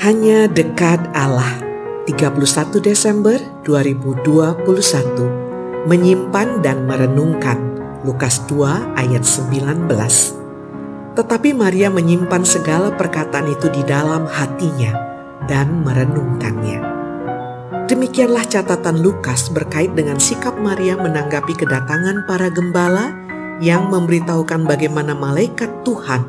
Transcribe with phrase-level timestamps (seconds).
[0.00, 1.60] Hanya dekat Allah.
[2.08, 3.36] 31 Desember
[3.68, 4.64] 2021
[5.84, 7.60] Menyimpan dan merenungkan.
[8.00, 9.84] Lukas 2 ayat 19
[11.12, 14.96] Tetapi Maria menyimpan segala perkataan itu di dalam hatinya
[15.44, 16.80] dan merenungkannya.
[17.84, 23.12] Demikianlah catatan Lukas berkait dengan sikap Maria menanggapi kedatangan para gembala
[23.60, 26.24] yang memberitahukan bagaimana malaikat Tuhan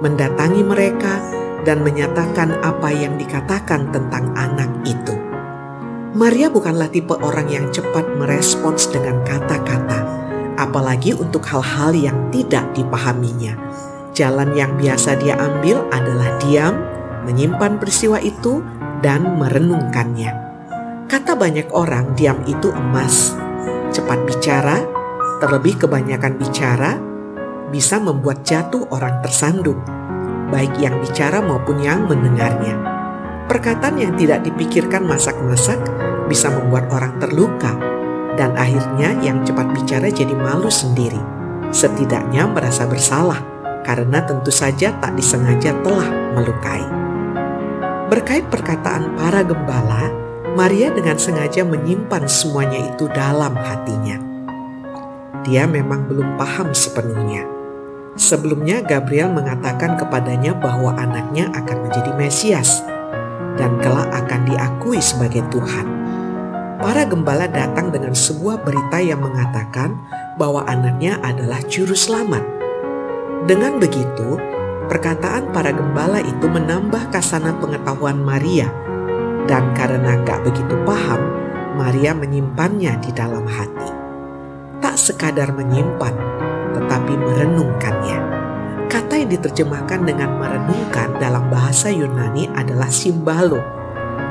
[0.00, 5.16] mendatangi mereka dan menyatakan apa yang dikatakan tentang anak itu.
[6.10, 10.02] Maria bukanlah tipe orang yang cepat merespons dengan kata-kata,
[10.58, 13.54] apalagi untuk hal-hal yang tidak dipahaminya.
[14.10, 16.74] Jalan yang biasa dia ambil adalah diam,
[17.30, 18.58] menyimpan peristiwa itu,
[19.00, 20.34] dan merenungkannya.
[21.06, 23.32] Kata banyak orang, diam itu emas.
[23.94, 24.82] Cepat bicara,
[25.38, 26.98] terlebih kebanyakan bicara,
[27.70, 29.78] bisa membuat jatuh orang tersandung,
[30.50, 32.76] baik yang bicara maupun yang mendengarnya.
[33.48, 35.78] Perkataan yang tidak dipikirkan masak-masak
[36.26, 37.74] bisa membuat orang terluka,
[38.38, 41.18] dan akhirnya yang cepat bicara jadi malu sendiri.
[41.70, 43.42] Setidaknya merasa bersalah
[43.86, 46.84] karena tentu saja tak disengaja telah melukai.
[48.10, 50.10] Berkait perkataan para gembala,
[50.58, 54.30] Maria dengan sengaja menyimpan semuanya itu dalam hatinya
[55.44, 57.59] dia memang belum paham sepenuhnya.
[58.18, 62.82] Sebelumnya Gabriel mengatakan kepadanya bahwa anaknya akan menjadi Mesias
[63.54, 65.86] dan kelak akan diakui sebagai Tuhan.
[66.80, 69.94] Para gembala datang dengan sebuah berita yang mengatakan
[70.40, 72.42] bahwa anaknya adalah juru selamat.
[73.46, 74.40] Dengan begitu,
[74.88, 78.72] perkataan para gembala itu menambah kasana pengetahuan Maria
[79.46, 81.20] dan karena gak begitu paham,
[81.76, 84.00] Maria menyimpannya di dalam hati
[84.80, 86.16] tak sekadar menyimpan,
[86.74, 88.18] tetapi merenungkannya.
[88.90, 93.62] Kata yang diterjemahkan dengan merenungkan dalam bahasa Yunani adalah simbalo.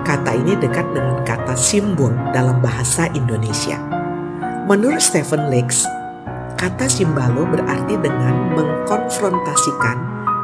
[0.04, 3.80] Kata ini dekat dengan kata simbol dalam bahasa Indonesia.
[4.68, 5.88] Menurut Stephen Lex,
[6.60, 9.98] kata simbalo berarti dengan mengkonfrontasikan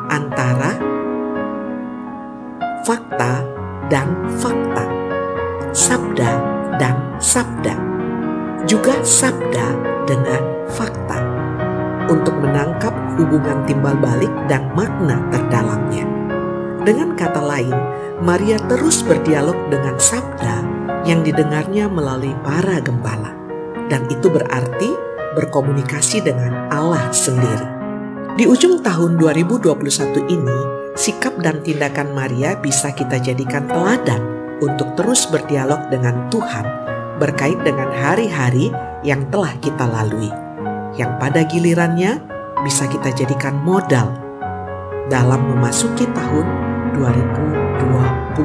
[0.08, 0.80] antara
[2.88, 3.44] fakta
[3.92, 4.08] dan
[4.42, 4.86] fakta,
[5.76, 6.32] sabda
[6.82, 7.76] dan sabda,
[8.66, 9.68] juga sabda
[10.10, 10.42] dengan
[10.74, 11.05] fakta
[12.16, 16.08] untuk menangkap hubungan timbal balik dan makna terdalamnya.
[16.88, 17.76] Dengan kata lain,
[18.24, 20.64] Maria terus berdialog dengan sabda
[21.04, 23.36] yang didengarnya melalui para gembala.
[23.92, 24.90] Dan itu berarti
[25.36, 27.68] berkomunikasi dengan Allah sendiri.
[28.36, 30.60] Di ujung tahun 2021 ini,
[30.98, 34.20] sikap dan tindakan Maria bisa kita jadikan teladan
[34.64, 36.86] untuk terus berdialog dengan Tuhan
[37.20, 38.72] berkait dengan hari-hari
[39.04, 40.32] yang telah kita lalui,
[40.96, 42.20] yang pada gilirannya
[42.64, 44.10] bisa kita jadikan modal
[45.12, 46.46] dalam memasuki tahun
[46.98, 48.36] 2022.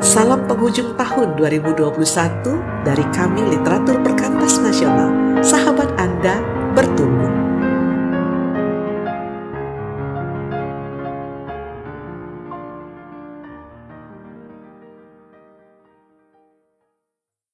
[0.00, 5.42] Salam penghujung tahun 2021 dari kami Literatur Perkantas Nasional.
[5.44, 6.40] Sahabat Anda
[6.72, 7.49] bertumbuh